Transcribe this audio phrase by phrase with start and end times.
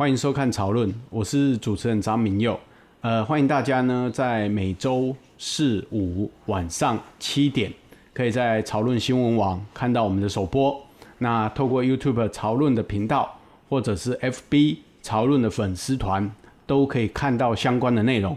[0.00, 2.58] 欢迎收看《潮论》，我是主持人张明佑。
[3.02, 7.70] 呃，欢迎大家呢，在每周四五晚上七点，
[8.14, 10.74] 可以在《潮论新闻网》看到我们的首播。
[11.18, 14.40] 那透过 YouTube《潮论》的频道，或者是 FB
[15.02, 16.32] 《潮论》的粉丝团，
[16.66, 18.34] 都可以看到相关的内容。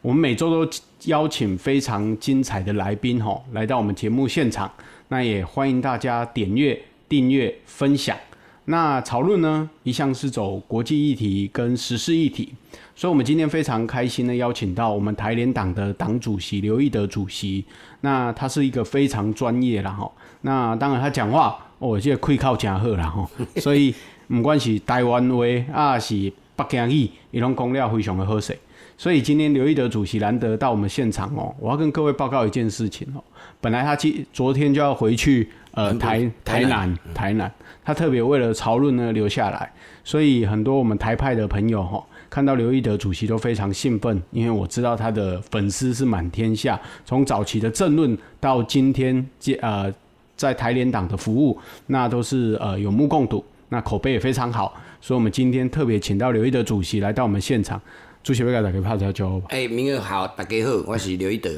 [0.00, 0.72] 我们每周都
[1.04, 4.72] 邀请非常精彩的来宾吼，来到我们节目现场。
[5.08, 8.16] 那也欢迎大家点阅、订阅、分享。
[8.66, 12.54] 那潮论呢，一向是走国际议题跟时事议题，
[12.96, 17.64] 所以我们今天非常开心的邀请到我们台联党的党主席刘一德主席。
[18.00, 20.10] 那他是一个非常专业啦哈，
[20.42, 23.28] 那当然他讲话哦，这个气口诚好啦哈，
[23.60, 23.94] 所以
[24.28, 28.58] 不管是台湾话啊，是北京语，伊拢讲了非常的好势。
[28.96, 33.22] 所以今天刘一德主席难得到我们现场哦，我要跟各位报告一件事情哦。
[33.60, 37.50] 本来他今昨天就要回去呃台台南台南，
[37.84, 39.70] 他特别为了潮论呢留下来，
[40.04, 49.26] 所以很多我们台派的朋友哈，看到刘一德主席都非常兴奋，因为我知道他的粉丝是满天下，从早期的政论到今天
[49.60, 49.92] 呃
[50.36, 51.58] 在台联党的服务，
[51.88, 57.80] 那都是呃有目共睹，那口碑也非常好，所以我们今天特别请到刘一德主席来到我们现场。
[58.24, 59.42] 主席，要给大家拍一下招呼。
[59.50, 61.50] 哎，明哥好，大家好，我是刘一德。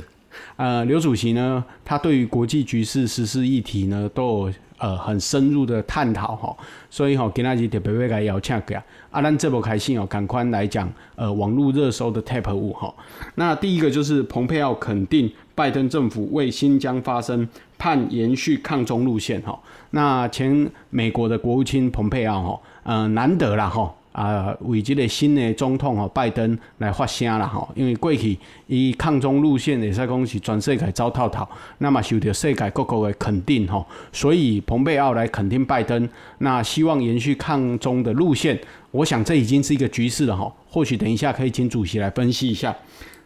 [0.57, 6.57] 呃，刘主席呢，他对于国际局势、时事议题呢，都有呃很深入的探讨哈。
[6.91, 8.85] 所以哈，今天特别要来邀请佢啊。
[9.13, 12.93] 啊，咱这波开心哦，赶快来讲呃网络热搜的 Tap 五哈。
[13.37, 19.57] 那第一个就是蓬佩奥肯定拜登政府为新疆发声，判延续抗中路线哈。
[19.91, 23.95] 那前美国的国务卿蓬佩奥哈，呃，难得啦哈。
[24.17, 31.47] 啊，为这个新的总统吼拜登来发声了吼，因为过去伊抗中路线会使讲是全世界遭套套，
[31.79, 38.59] 那么受到世界各国的肯定吼，所以蓬佩奥来肯定拜登，那希望延续抗中的路线，
[38.91, 42.75] 我想这已经是一个局势了吼，或许等一下可以请主席来分析一下。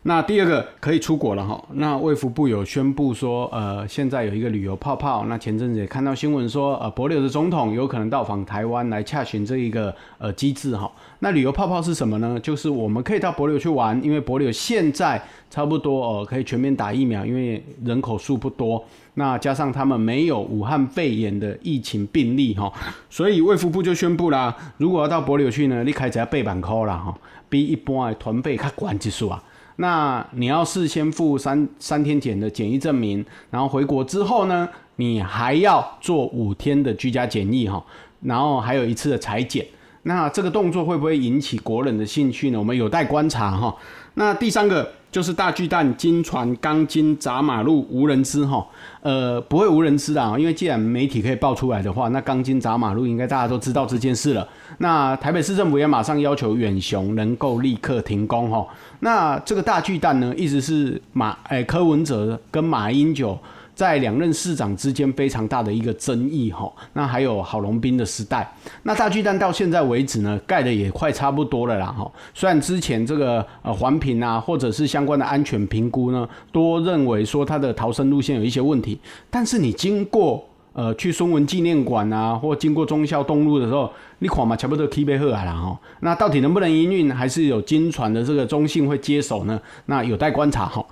[0.03, 5.27] 那第二个可以出国了哈，那卫福部有宣布说，呃，现在有一个旅游泡泡。
[5.27, 10.91] 那前阵子也看到新闻说，呃，帛琉的总统有可能到访台湾来洽询这一个呃机制哈。
[11.19, 12.41] 那旅游泡泡是什么呢？
[12.41, 18.83] 就是我们可以到帛琉去玩，因为帛琉现在差不多、呃、可以全面打疫苗，因为人口数不多，
[19.15, 22.73] 那加上他们没有武汉肺炎的疫情病例哈，
[23.11, 27.15] 所以卫福部就宣布啦，如果要到帛琉去呢，你开只要八万块啦哈，
[27.51, 29.43] 比一般的团费较悬一数啊。
[29.81, 37.83] 那你要事先付三三天检的检疫证明，然后回国之后呢，你还要做五天的居家检疫哈，
[38.21, 39.67] 然后还有一次的裁剪。
[40.03, 42.59] 那这个动作会不会引起国人的兴趣呢？
[42.59, 43.75] 我们有待观察哈。
[44.15, 45.00] 那第三个。
[45.11, 48.65] 就是大巨蛋惊传钢筋砸马路无人知哈，
[49.03, 54.47] 呃，不会无人知啊，因为既然媒体可以爆出来的话，那钢筋砸马路应该大家都知道这件事了。
[54.79, 58.67] 那台北市政府也马上要求远雄能够立刻停工哈。
[59.01, 63.39] 那这个大巨蛋呢，一直是马诶、欸、柯文哲跟马英九。
[63.81, 68.47] 在两任市长之间非常大的一个争议哈，那还有郝龙斌的时代，
[68.83, 72.13] 那大巨蛋到现在为止呢，盖的也快差不多了啦哈。
[72.35, 85.81] 虽然之前这个呃环评啊，或者是相关的安全评估呢，都认为说它的逃生路线有一些问题，但是你经过呃去孙文纪念馆啊，或经过忠孝东路的时候，你看嘛，差不多踢被喝啊啦哈。
[86.01, 89.59] 那到底能不能营运，还是有经传的这个中信会接手呢？
[89.87, 90.85] 那有待观察哈。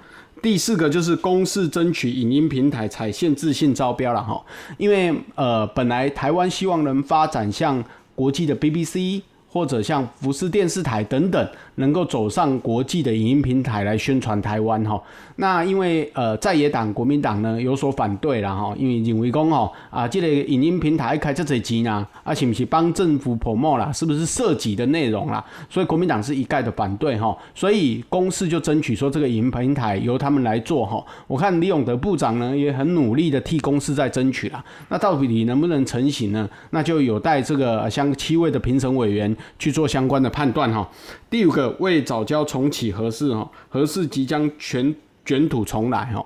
[0.42, 4.42] 第四个就是公示争取影音平台采限制性招标了哈，
[4.76, 7.82] 因为呃本来台湾希望能发展像
[8.14, 9.22] 国际的 BBC。
[9.50, 15.02] 或者像福斯电视台等等，能够走上国际的影音平台来宣传台湾哈。
[15.36, 23.92] 那因为呃在野党国民党呢有所反对了哈，因为认为讲哦啊，这个影音平台开这侪钱呢，啊是不是帮政府 promo 啦？
[23.92, 25.44] 是不是涉及的内容啦？
[25.68, 27.36] 所以国民党是一概的反对哈。
[27.54, 31.04] 所以公司就争取说这个影音平台由他们来做哈。
[31.26, 34.64] 我看李永德部长呢也很努力的替公司在争取啦。
[34.88, 36.48] 那到底能不能成型呢？
[36.70, 39.28] 那就有待这个像七位的评审委员。
[39.58, 40.88] 去做相关的判断哈。
[41.30, 44.94] 第五个，为早教重启核四哈，核四即将全
[45.24, 46.24] 卷土重来哈。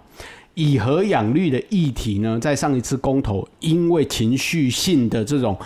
[0.55, 5.57] 以核养绿的议题呢，在上一次公投，因为情绪性的这种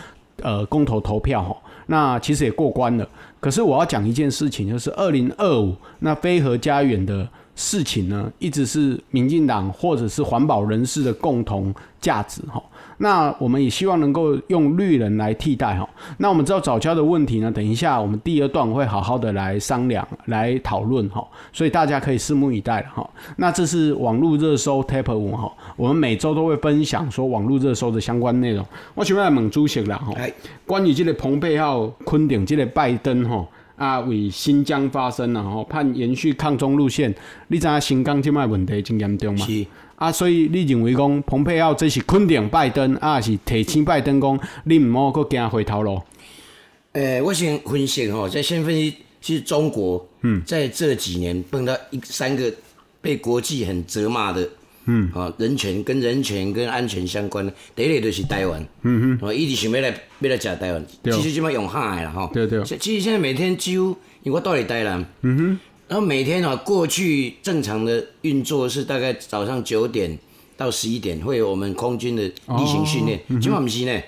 [0.43, 1.55] 呃公投投票哈，
[1.87, 3.07] 那其实也过关了。
[3.39, 12.63] 可是我要讲一件事情，就是二零二五那非核家园的事情呢，一直是民进党或者是环保人士的共同价值哈。
[12.99, 15.89] 那我们也希望能够用绿人来替代哈。
[16.19, 21.27] 那我们知道早教的问题呢，等一下我们第二段会好好的来商量、来讨论哈。
[21.53, 23.11] 所以大家可以拭目以待了哈。
[23.37, 28.65] 那这是网络热搜 TOP 5哈，我们每周都会分享说网络热搜的相关内容。
[28.95, 30.15] 我想要问主席啦哈，
[30.67, 33.47] 关于这个蓬佩奥垦丁这个拜登哈
[33.77, 37.15] 啊为新疆发声了哈，盼延续抗中路线，
[37.49, 39.47] 你知影新疆即卖问题真严重吗？
[39.47, 39.67] 是。
[39.97, 45.99] 啊，所以你认为讲蓬佩奥这是肯定拜登，啊是提醒拜登讲，你唔好阁行回头路。
[46.93, 52.53] 诶、欸，我先分析吼，再先分析，其实中国，嗯，在这几年碰到一三个
[53.01, 54.47] 被国际很责骂的，
[54.87, 59.89] 嗯，啊，人权跟人权跟安全相关的，第一个就是台湾，嗯哼，啊，一直想要来
[60.21, 65.59] 要来吃台湾，其实就嘛用海啦，吼，对对，其实现在每天几乎，因为我到底台南，嗯哼。
[65.89, 70.19] 然后每天啊，过去正常的运作是大概早上九点
[70.57, 74.03] 到十一点会有我们空军的例行训练，今晚不是呢。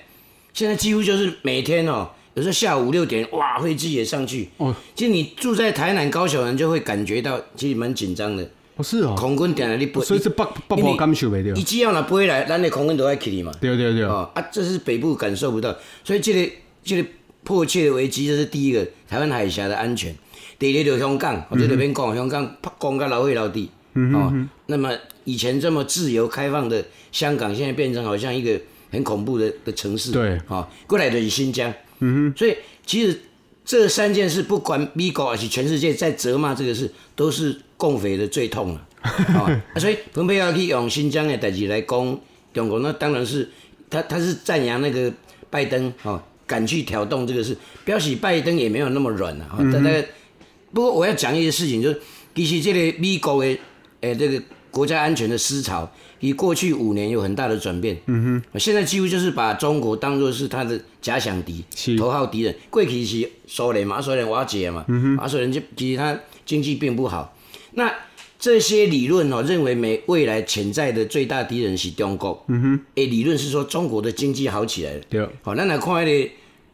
[0.53, 4.49] 现在几乎就是每天哦，有时候下午六点哇，飞机也上去。
[4.57, 8.49] 哦，其实你住在台南、高雄人就会感觉到其实蛮紧张的。
[8.79, 9.13] 哦，是哦。
[9.17, 10.01] 空军点了你不？
[10.01, 11.53] 所以是北北部感受没掉。
[11.53, 13.51] 你只要那飞来，咱的空军都在起你嘛。
[13.59, 14.03] 对对对。
[14.03, 16.51] 哦啊，这是北部感受不到，所以这个
[16.83, 17.09] 这个
[17.43, 20.15] 迫切的危机，这是第一个台湾海峡的安全。
[20.57, 23.69] 第二就香港，我在这边讲香港，拍讲个老会老地，
[24.13, 24.33] 哦，
[24.65, 24.91] 那么
[25.23, 28.59] 以前这么自由开放的香港，现在变成好像一个
[28.91, 32.55] 很恐怖的的城市，对，哦，过来的是新疆，嗯哼，所以
[32.85, 33.17] 其实
[33.69, 38.87] 这三件事，不管美国还是全世界在责骂这个事，都是共匪的最痛了，
[39.37, 39.45] 啊，
[39.79, 42.19] 所以蓬佩奥去用新疆的代志来攻
[42.51, 43.47] 中国，那当然是
[43.87, 45.13] 他他是赞扬那个
[45.51, 47.55] 拜登，哦，敢去挑动这个事，
[47.85, 50.03] 表示拜登也没有那么软了，啊，大概。
[50.73, 52.01] 不过我要讲一些事情，就是
[52.33, 53.55] 其实这个美国的
[54.01, 55.89] 诶这个国家安全的思潮，
[56.19, 57.97] 以过去五年有很大的转变。
[58.05, 61.63] 嗯哼，现在几乎就是把中国当作是他的假想敌、
[61.97, 62.55] 头号敌人。
[62.69, 67.35] 过去是苏联嘛，苏联瓦解嘛，嗯哼，苏联就其实他经济并不好。
[67.73, 67.93] 那
[68.37, 72.43] 这些理论哦，认为美未来潜在的最大敌人是中国。
[72.47, 75.01] 嗯哼，诶，理论是说中国的经济好起来了。
[75.09, 75.27] 对。
[75.41, 76.29] 好，那来看那个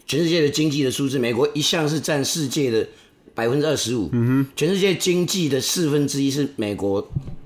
[0.05, 2.87] 全世界的经济的数字，美国一向是占世界的。
[3.33, 7.05] 百分之二十五，嗯哼全世界经济的四分之一是美国，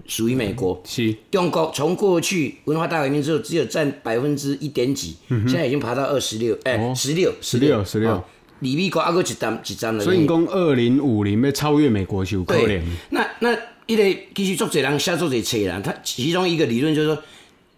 [0.10, 0.82] 属于美国。
[0.84, 8.22] 是，中国从过去文化大革命之后，只有占百分之一点几，现在已经爬到二十六，哎，十六，十六，十六。
[8.60, 10.04] 离美国还有一站，一站了。
[10.04, 12.84] 所以讲二零五零要超越美国就可能。
[13.12, 14.04] 那那一个
[14.36, 17.24] 其实作者人写作者册人，他其中一个理论就是说，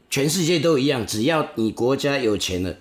[0.10, 2.74] 全世界都一样，只要你国家有钱了。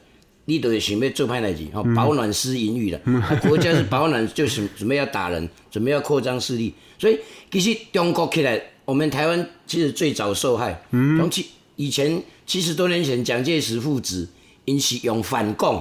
[0.47, 2.99] 你都是想要做派代志，哦，保暖思淫欲了。
[3.05, 6.75] 嗯、国家是保暖，就是准备要打人，准备要扩张势力。
[6.99, 7.17] 所以
[7.53, 10.83] 其实中国起来，我们台湾其实最早受害。
[10.91, 11.47] 从七
[11.77, 14.29] 以前七十多年前，蒋介石父子
[14.65, 15.81] 因是用反共，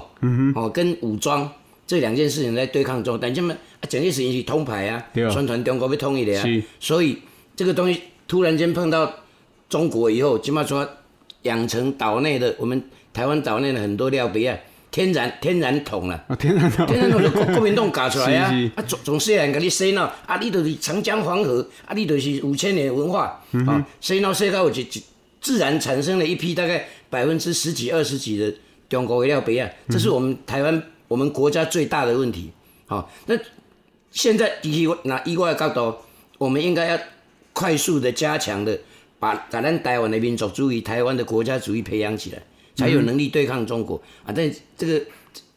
[0.54, 1.52] 哦，跟武装
[1.88, 3.18] 这两件事情在对抗中。
[3.20, 3.52] 但这么
[3.88, 6.46] 蒋介石因是通牌啊，宣传中国要统一的啊，
[6.80, 7.18] 所以
[7.56, 9.12] 这个东西突然间碰到
[9.68, 10.88] 中国以后，起码说
[11.42, 12.84] 养成岛内的我们。
[13.12, 14.58] 台湾岛内的很多料别啊，
[14.92, 25.00] 天然天然桶了，天然桶，天然桶就国国民党搞出来啊， 啊总总是有人给你洗脑，啊你就是长江黄河，啊你就是五千年文化，啊洗脑洗到就就
[25.40, 28.52] 自然产生了一批大概百分之十几二十几的
[28.90, 32.52] 中国的料别啊，这是我们台湾我们国家最大的问题，
[32.88, 33.36] 好，那
[34.12, 35.96] 现在以拿以我的角度，
[36.40, 37.00] 我们应该要
[37.54, 38.76] 快速的加强的
[39.20, 42.42] 把咱台湾的民族主义、台湾的国家主义培养起来。
[42.80, 44.34] 才有能力对抗中国啊！
[44.34, 45.02] 但这个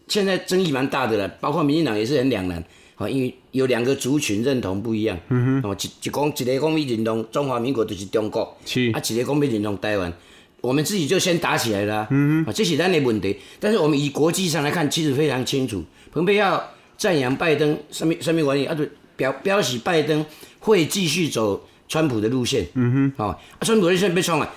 [0.08, 2.62] 现在争议蛮大的了，包括民进党也是很两难
[2.96, 5.18] 啊，因为有两个族群认同不一样。
[5.28, 10.12] 嗯哼，哦，一一讲一个讲认同中华民国就是中国，是啊，一个讲认同台湾，
[10.60, 12.06] 我们自己就先打起来了。
[12.10, 13.36] 嗯哼，啊，这是咱的问题。
[13.58, 16.62] 但是我们以国际上来看，其实非常清楚，蓬佩奥
[16.98, 18.74] 赞扬拜登，上面上面管理啊？
[18.74, 20.24] 对表表示拜登
[20.58, 22.66] 会继续走川普的路线。
[22.74, 24.50] 嗯哼，啊，川普的路线被冲了。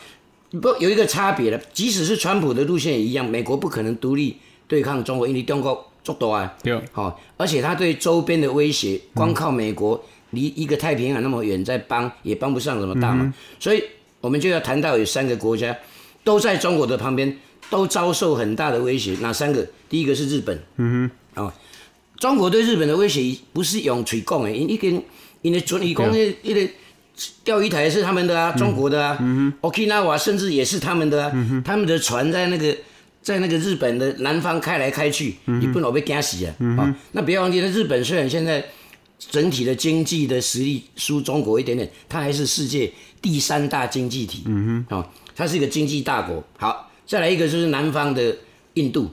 [0.62, 13.84] 不有一个差别了，即使是川普的路线也一样，美国不可能独立对抗中国，因为中国做大啊，对，好，而且他对周边的威胁，光靠美国离一个太平洋那么远在帮，也帮不上什么大忙，所以
[14.22, 15.76] 我们就要谈到有三个国家
[16.24, 17.38] 都在中国的旁边，
[17.70, 19.68] 都遭受很大的威胁，哪三个？
[19.90, 21.54] 第一个是日本，嗯哼，啊，
[22.20, 25.02] 中国对日本的威胁不是用嘴讲的，因一根
[25.42, 26.70] 因为准，伊讲的一个。
[27.44, 29.18] 钓鱼台是他们的啊，中国的啊
[29.62, 32.76] ，Okinawa 甚至也是他们的啊，嗯、他们的船在那个
[33.22, 36.54] 在那个日本的南方开来开去，你不能被干死啊！
[36.78, 38.64] 啊、那不要忘记那，日本虽然现在
[39.18, 42.92] 整体的经济的实力输中国一点点，它还是世界
[43.22, 46.44] 第三大经济体，嗯哼，啊、哦，它是一个经济大国。
[46.58, 48.36] 好，再来一个就是南方的
[48.74, 49.10] 印度，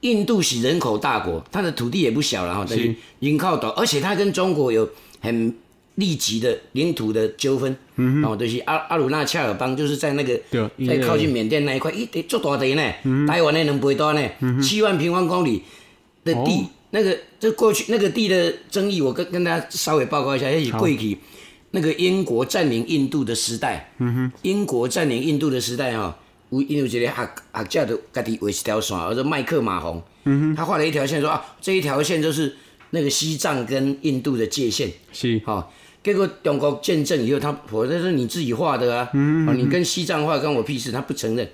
[0.00, 4.88] 印度是人口大国，它的土地也不小了哈，等于人口多，而且它跟中国有
[5.20, 5.54] 很
[5.96, 10.40] 立即的领土的纠纷，嗯哦，就是阿阿鲁纳恰尔邦，就是在那个
[10.88, 14.20] 在靠近缅甸那一块，一地足大地呢，嗯、台湾的两倍多呢，
[14.62, 15.62] 七、嗯、万平方公里
[16.24, 21.18] 的地，哦、那个这过去那个地的争议，我跟跟大家稍微报告一下，也许贵体
[21.72, 24.32] 那个英国占领印度的时代，嗯、哼。
[24.40, 26.18] 英国占领印度的时代哈，
[26.48, 30.56] 有有一个学学者的家己画一条线，叫做麦克马洪，嗯、哼。
[30.56, 32.56] 他画了一条线说啊，这一条线就是
[32.90, 35.38] 那个西藏跟印度的界限，是。
[35.44, 35.52] 哈。
[35.52, 35.66] 哦
[36.02, 39.08] 结果中国见证以后，他否认是你自己画的啊！
[39.14, 41.48] 嗯嗯、你跟西藏画关我屁事，他不承认。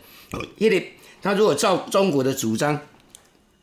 [0.57, 2.81] 因为他如果照中国的主张，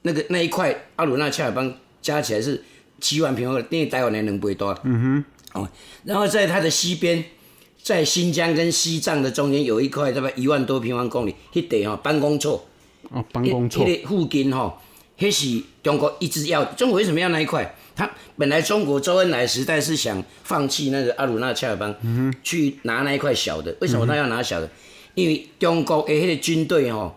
[0.04, 2.64] 那个那一块阿鲁纳恰尔邦加起来是
[3.00, 4.78] 七万平方公里，那台湾人能不会多？
[4.84, 5.24] 嗯
[5.54, 5.60] 哼。
[5.60, 5.70] 哦，
[6.04, 7.24] 然后在它的西边，
[7.82, 12.68] 在新疆跟西藏的中间有一块大概一万多平方公里，那地哈班公错。
[13.10, 13.86] 哦，班公错。
[13.86, 14.78] 那附近哈，
[15.18, 17.76] 那是中国一直要，中国为什么要那一块？
[17.96, 23.74] 他本来中国周恩来时代是想放弃那个阿鲁纳恰尔邦，嗯、去拿那一块小的。
[23.80, 24.68] 为什么他要拿小的？
[24.68, 24.72] 嗯、
[25.16, 27.14] 因为中国诶，那个军队哦，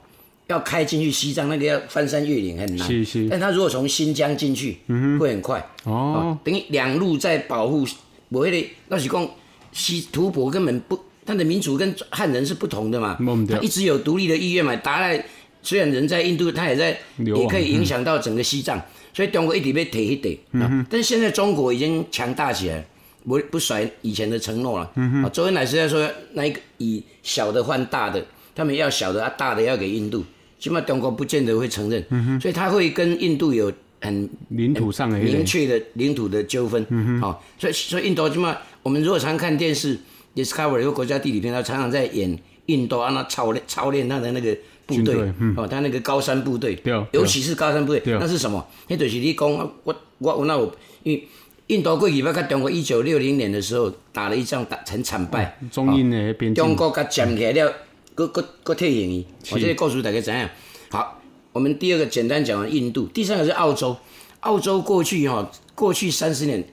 [0.47, 2.87] 要开进去西藏那个要翻山越岭很难。
[2.87, 3.28] 是是。
[3.28, 5.58] 但他如果从新疆进去，嗯、会很快。
[5.85, 6.38] 哦，哦。
[6.44, 7.85] 等于两路在保护。
[8.30, 9.28] 我那个那是讲
[9.73, 13.16] 西吐蕃根本不，他的民族跟汉人是不同的嘛。
[13.20, 14.76] 嗯、他一直有独立的意愿嘛。
[14.76, 15.25] 达赖
[15.62, 18.80] 虽然人在印度，他也在，也可以影响到整个西藏。
[19.14, 22.86] 所以中国一直被提一点，嗯、哼但是现在中国已经强大起来，
[23.26, 24.88] 不不甩以前的承诺了。
[24.94, 28.24] 嗯、哼周恩来是在说，那一个以小的换大的，
[28.54, 30.24] 他们要小的，啊大的要给印度，
[30.60, 32.04] 起码中国不见得会承认。
[32.10, 36.86] 嗯、哼所以他会跟印度有很领土上的明确的领土的纠纷。
[36.90, 39.98] 嗯、哼所以所以印度起码我们如果常看电视
[40.36, 44.56] ，Discovery 有国家地理频道常常在演印度让他操练操练他的那个。
[44.88, 48.66] 部队，嗯、哦，他那个高山部队，尤其是高山部队，那是什么？
[48.88, 49.47] 那就是你讲，
[49.85, 51.28] 我我那我，因为
[51.66, 57.71] 印度过去要跟中国一九六零年的时候打了一仗，打很惨败，嗯、中印的边境，中国给占起来了，
[58.14, 60.49] 各各各退役役，我这里告诉大家怎样。
[60.88, 61.21] 好，
[61.52, 63.95] 我们第二个简单讲完印度，第三个是澳洲，
[64.40, 66.64] 澳洲过去哈，过去三十年，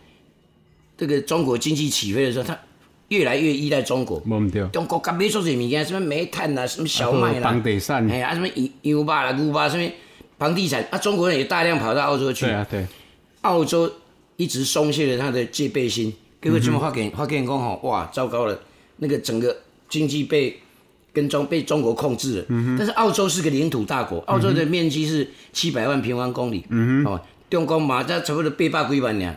[0.97, 2.57] 这个中国经济起飞的时候，他。
[3.09, 4.19] 越来越依赖中国，
[4.73, 5.85] 中国甲买做些物件？
[5.85, 9.87] 什么煤炭啊，什么小麦啦，房地产，哎呀，什么羊羊肉啦、牛肉什么
[10.39, 12.45] 房地产啊，中国人也大量跑到澳洲去。
[12.45, 12.85] 对啊，对。
[13.41, 13.91] 澳洲
[14.37, 18.59] 一直松懈了他的戒备心，结果这么发给发给你讲吼，哇，糟糕了，
[18.97, 19.55] 那个整个
[19.87, 20.59] 经济被
[21.13, 22.45] 跟中被中国控制了。
[22.49, 22.75] 嗯哼。
[22.75, 26.65] 但是澳洲是个领土大国，澳洲的面积是七百万平方公里。
[26.69, 27.13] 嗯哼。
[27.13, 27.21] 哦，
[27.51, 29.35] 中国嘛，这差不多八百几万呢，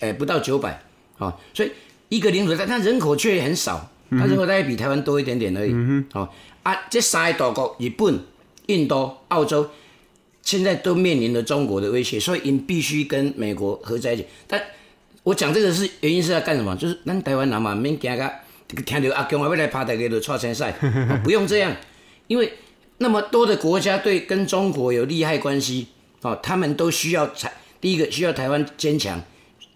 [0.00, 0.82] 哎，不到九百。
[1.16, 1.70] 哦，所以。
[2.08, 5.72] 一个领土，但它人口却很少，它人口大概比台湾多一点点而已。
[5.72, 6.28] 嗯、哦，
[6.62, 8.20] 啊，这三个大国，日本、
[8.66, 9.68] 印度、澳洲，
[10.42, 14.26] 现在都面临着中国的威胁，所以你必须跟美国合在一起。
[14.46, 14.62] 但
[15.24, 16.76] 我讲这个是原因是要干什么？
[16.76, 18.32] 就是咱台湾人嘛，免惊个
[18.84, 20.72] 听到阿公要来拍大家就错成赛，
[21.24, 21.74] 不用这样，
[22.28, 22.52] 因为
[22.98, 25.88] 那么多的国家对跟中国有利害关系，
[26.22, 29.20] 哦，他们都需要台，第一个需要台湾坚强，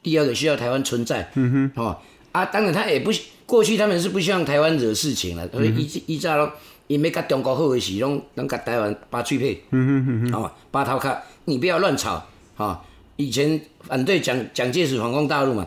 [0.02, 1.98] 第二个需要台湾存在，嗯哼，哦。
[2.32, 3.10] 啊，当然他也不
[3.46, 6.48] 过去，他们是不希望台湾惹事情了，所以一一早拢
[6.86, 12.24] 因要跟中国好的时，拢拢跟台湾拔脆皮，嗯哼嗯哼，拔头壳，你不要乱吵，
[12.56, 12.80] 啊，
[13.16, 15.66] 以前反对蒋蒋介石反攻大陆嘛，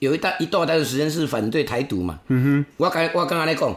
[0.00, 3.74] 有一大一大段的时间是反对台独嘛，嗯哼，我刚我刚刚来讲，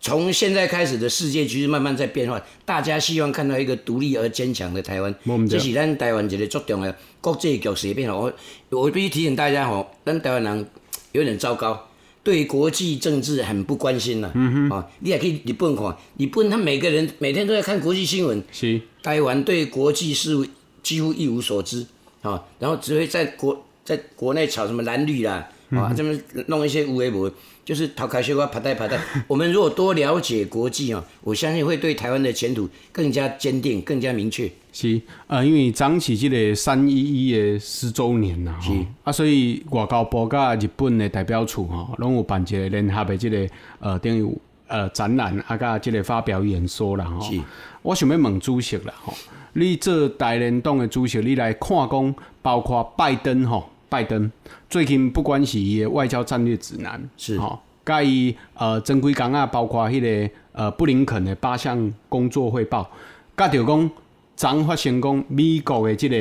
[0.00, 5.12] 从现在开始的世界局势慢慢在变化，大家希望看到一个独立而坚强的台湾，
[5.48, 8.16] 这是咱台湾一个最重要的国际局势变化。
[8.16, 8.32] 我
[8.70, 10.66] 我必须提醒大家吼，咱台湾人。
[11.12, 11.88] 有点糟糕，
[12.22, 14.30] 对国际政治很不关心了。
[14.34, 18.42] 嗯哼，啊，你也可以日本看，日本他每个人每天都在看国际新闻。
[18.50, 20.46] 是，台湾对国际事务
[20.82, 21.86] 几乎一无所知。
[22.22, 25.48] 啊，然后只会在国在国内炒什么蓝绿啦，啊，
[25.96, 27.30] 这么弄一些无为博，
[27.64, 28.98] 就是逃开西瓜爬带爬带。
[29.26, 34.50] 我们如果多了解国际啊，我相信会对台湾的前途更加坚定、更加明确。
[34.72, 38.72] 是，呃，因为早起这个三一一的十周年呐，是
[39.04, 43.48] 啊，所以外交部甲日本的代表处吼，拢有办一个联合的这个
[43.80, 44.26] 呃等于
[44.68, 47.20] 呃展览啊，甲这个发表演说啦吼。
[47.20, 47.38] 是，
[47.82, 49.12] 我想要问主席啦吼，
[49.52, 54.32] 你做大连党的主席，你来看讲，包括拜登吼，拜登
[54.70, 62.90] 最近不管是伊的外交战略指南是吼，甲伊呃正规讲啊，包括迄个呃布林肯的八项工作汇报，
[63.36, 63.90] 甲着讲。
[64.34, 66.16] 昨发生讲美国的即个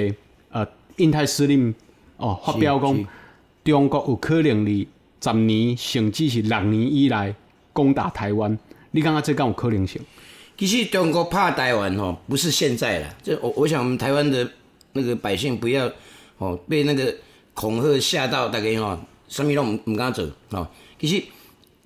[0.52, 1.74] 呃印太司令
[2.18, 3.08] 哦发表讲，
[3.64, 4.88] 中国有可能伫
[5.24, 7.34] 十年甚至是六年以来
[7.74, 8.56] 攻打台湾，
[8.92, 10.00] 你感觉这敢有可能性？
[10.58, 13.16] 其实中国怕台湾哦，不是现在了。
[13.24, 14.48] 这我我想我们台湾的
[14.94, 15.90] 那个百姓不要
[16.38, 17.16] 哦被那个
[17.62, 19.00] 恐吓吓到，大家吼
[19.30, 20.68] 什么都唔唔敢做哦。
[21.00, 21.22] 其实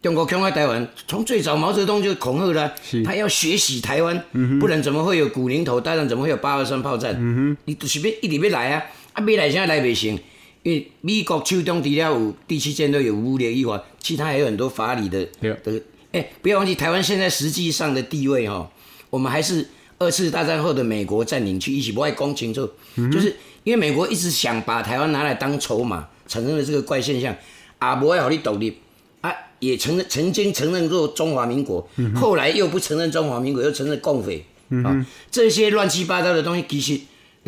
[0.01, 6.07] 中国恐吓台湾，从最早毛泽东就恐吓了，他要学习台湾，嗯、不然怎么会有古宁头大战？
[6.07, 7.13] 怎么会有八二三炮战？
[7.19, 8.85] 嗯、你就是要一直要来啊！
[9.11, 10.17] 啊，没来现在来不行，
[10.63, 15.81] 因为美国手中除了有第七舰队有武力以外，其他还有很多法理的的。
[16.13, 18.71] 哎，不要忘记台湾现在实际上的地位哈，
[19.09, 19.67] 我们还是
[19.97, 22.69] 二次大战后的美国占领区，一起不爱讲清楚，
[23.11, 27.35] 就是因为美国一直想把台湾拿来当筹码，产生了这个怪现象，
[27.77, 28.77] 啊，不爱好你独立，
[29.19, 29.29] 啊，
[29.59, 34.45] 也承认曾经承认过中华民国，后来又不承认中华民国，又承认共匪，
[34.85, 37.01] 啊，这些乱七八糟的东西，其实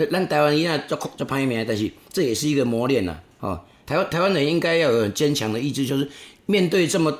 [0.09, 6.09] 让台湾一样做做排名，但是这也是一个磨练呐，啊，台湾台湾人应该要有很坚强的意志，就是
[6.45, 7.17] 面对这么。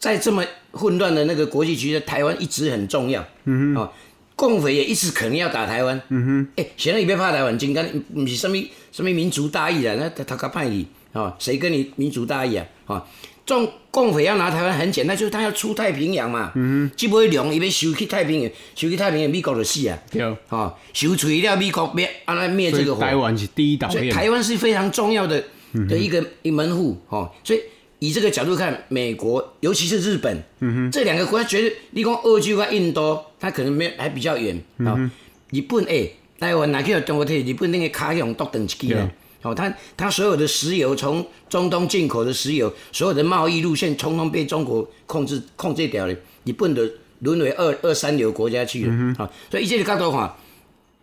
[0.00, 3.20] 在这么混乱的那个国际局势，台湾一直很重要。
[3.46, 3.92] 嗯哼，哦，
[4.38, 6.00] 共匪也一直可能要打台湾。
[6.10, 8.56] 嗯哼，哎，显然你别怕台湾，金刚不是什么
[8.92, 12.64] 什么民族大义啦，那他他他派你啊，谁跟你民族大义啊？
[12.86, 13.04] 啊，
[13.44, 16.52] 中共匪要拿台湾很简单，就是他要出太平洋嘛。
[16.54, 19.98] 嗯哼，只不过两伊要收去太平洋，收去太平洋，美国就死啊。
[20.08, 20.22] 对。
[20.48, 23.00] 啊，收除了美国灭，啊来灭这个火。
[23.00, 23.98] 台湾是第一岛链。
[23.98, 25.42] 所以台湾是非常重要的
[25.88, 26.96] 的一个一门户。
[27.08, 27.60] 哦，所以。
[28.00, 34.56] 以这个角度看，美国尤其是日本，嗯、哼这两个国家，觉得你讲澳洲跟印度，它可能没还比较远。
[34.78, 35.10] 啊、
[35.50, 37.40] 日本哎，台湾哪去有中国铁？
[37.40, 39.10] 日本那个卡用都等级了。
[39.42, 46.14] 哦，它它所有的石油从中东进口的石油，所有的贸易路线，通通被中国控制控制掉了。
[46.44, 46.88] 日本的
[47.20, 48.92] 沦为二二三流国家去了。
[48.92, 50.36] 啊、嗯哼，所以以这个角度话，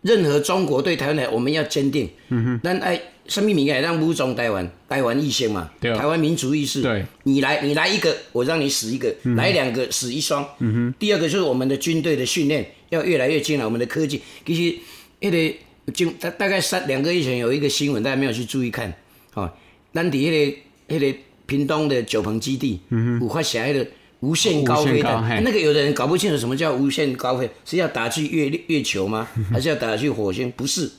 [0.02, 2.08] 任何中国对台湾来，我们要坚定。
[2.28, 3.00] 嗯哼，但哎。
[3.28, 4.70] 什么名义让武装台湾？
[4.88, 6.80] 台湾一先嘛，对台湾民族意识。
[6.80, 10.46] 对，你来，你来一个，我让你死一个；嗯、来两个，死一双。
[10.60, 10.94] 嗯哼。
[10.96, 14.22] 第二个就是我们的军队的训练要越来越精了，我们的科技。
[14.46, 14.76] 其实，
[15.18, 15.54] 那个
[15.92, 18.94] 就大大概三两个月前有一个新闻，大家没有去注意看。
[19.34, 19.52] 哦，
[19.92, 23.84] 咱底那个那个屏东的九鹏基地，嗯哼，五块狭的
[24.20, 29.28] 无限高飞弹，那个有的人搞不清楚什么叫无限高飞，是要打去月月球吗？
[29.52, 30.50] 还是要打去火星？
[30.52, 30.90] 不是。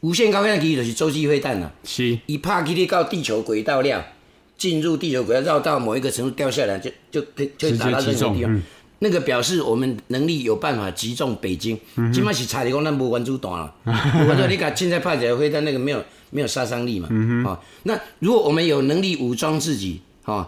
[0.00, 4.02] 无限高飞弹其实就是洲际飞弹呐，是，一拍起来到地球轨道量，
[4.56, 8.54] 进入地球轨道绕到某一个程度掉下来，就就可以就打到任何地方。
[8.54, 8.62] 嗯、
[9.00, 11.76] 那个表示我们能力有办法击中北京。
[12.12, 13.74] 起码、是差点讲，那 无关注弹了。
[13.84, 17.08] 我说你看现在派起来飞弹那个没有没有杀伤力嘛？
[17.10, 20.46] 嗯、哼哦，那如果我们有能力武装自己，哦，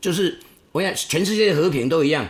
[0.00, 0.38] 就是
[0.78, 2.26] 我想全世界的和平都一样，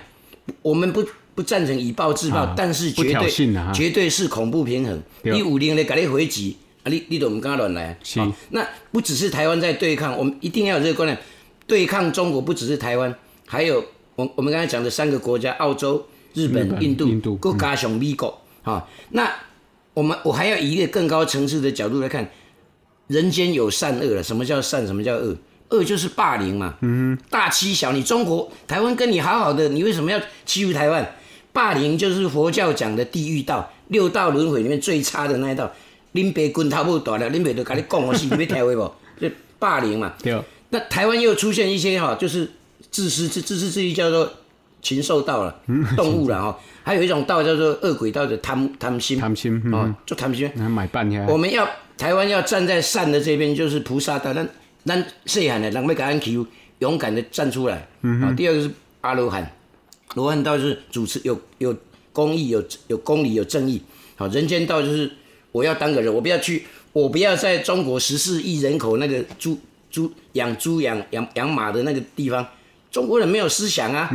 [0.63, 1.07] 我们不。
[1.39, 5.01] 不赞成以暴制暴，啊、但是绝对、啊、绝对是恐怖平衡。
[5.23, 7.97] 对你武力来给你回击，啊，你你都唔敢乱来。
[8.03, 11.17] 是、哦，那不只是台湾在对抗，我们一定要有这个观念，
[11.65, 13.15] 对抗中国不只是台湾，
[13.47, 13.85] 还有
[14.17, 18.27] 我我们刚才讲的三个国家：澳洲、日本、日本印度，印度，加上美国。
[18.65, 19.33] 啊、嗯哦，那
[19.95, 22.29] 我们我还要以一个更高层次的角度来看，
[23.07, 24.25] 人间有善恶了。
[24.25, 24.85] 什么叫善？
[24.85, 25.37] 什么叫恶？
[25.71, 26.75] 恶就是霸凌嘛。
[26.81, 31.15] 嗯，大欺小，你中国台湾跟你好好的，你为什么要欺负台湾？
[31.53, 35.73] 霸凌就是佛教讲的地狱道，六道轮回里面最差的那一道。
[36.13, 38.91] 林北滚他不短了，林北都跟你讲我是你没听会不？
[39.21, 39.29] 就
[39.59, 40.13] 霸凌嘛。
[40.23, 40.41] 对。
[40.71, 42.51] 那台湾又出现一些哈，就是
[42.91, 44.31] 自私自自私自利，叫做
[44.81, 45.55] 禽兽道了，
[45.97, 46.59] 动物了哈。
[46.83, 49.19] 还有一种道叫做恶鬼道的贪贪心。
[49.19, 49.61] 贪心。
[49.73, 50.51] 哦，就贪心。
[50.71, 51.27] 买半天。
[51.27, 54.33] 我们要台湾要站在善的这边，就是菩萨道。
[54.33, 54.49] 咱
[54.85, 56.47] 咱细汉的人要给咱求
[56.79, 57.89] 勇敢的站出来。
[58.03, 58.37] 嗯哼。
[58.37, 59.51] 第二个是阿罗汉。
[60.15, 61.77] 罗汉道就是主持有有
[62.15, 63.81] 公义有有公理有正义，
[64.17, 65.09] 好，人间道就是
[65.53, 66.65] 我要当个人，我不要去，
[66.95, 69.59] 我不要在中国十四亿人口那个猪
[69.91, 72.45] 猪养猪养养养马的那个地方，
[72.91, 74.09] 中国人没有思想啊，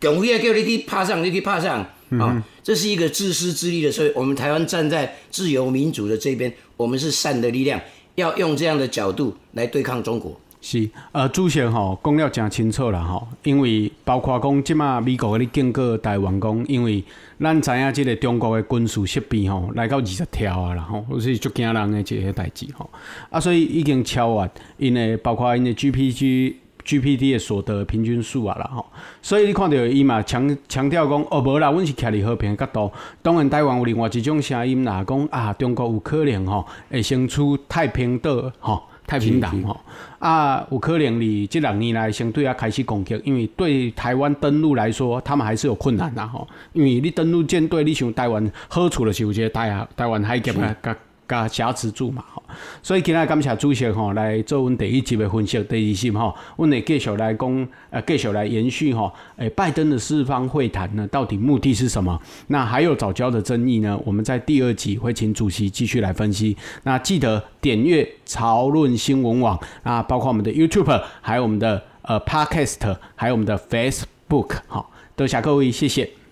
[0.00, 7.78] 共匪叫你去趴上，你去趴上，啊、嗯哼，这是一个自私自利的，所以我们台湾站在自由民主的这边，我们是善的力量，
[8.16, 10.38] 要用这样的角度来对抗中国。
[10.60, 17.04] 是，呃，主席吼讲了诚清楚啦吼，因为包括讲即马美国咧警告台湾讲，因为
[17.38, 22.90] 咱知影即个中国的军事设备吼来到二十条啊啦吼，是足惊人的一个代志吼，
[23.30, 26.54] 啊，所以已经超越因为包括因的 GPG
[26.86, 28.86] GPD 的所得平均数啊啦吼，
[29.20, 38.82] 所以你看到伊嘛强强调讲，哦无啦，阮是徛伫和平的角度，当然台湾有另外一种声音啦，讲啊中国有可能吼会生出太平岛吼。
[39.08, 39.80] 太平岛吼
[40.18, 46.44] 啊，有可能你这两年来相对啊开始攻击，因为对台湾登陆来说，他们还是有困难啦吼。
[46.72, 50.96] 因为你登陆舰队，你想台湾好处的是有些台台湾海峡啊，加
[51.28, 52.42] 加挟持住嘛吼。
[52.82, 62.20] 所以今日感谢主席吼来做阮第一集的分析，第二集吼，阮会继续来讲，呃，继续来延续吼，诶，拜登的四方会谈呢，到底目的是什么？
[62.48, 63.98] 那还有早教的争议呢？
[64.04, 66.56] 我们在第二集会请主席继续来分析。
[66.84, 76.25] 那记得点阅潮论新闻网，啊包括我们的 YouTube，还有我们的呃 Podcast，还有我们的 Facebook，好，多谢各位，谢谢。